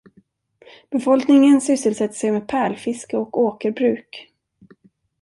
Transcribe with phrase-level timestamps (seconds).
[0.89, 4.29] Befolkningen sysselsätter sig med pärlfiske och åkerbruk.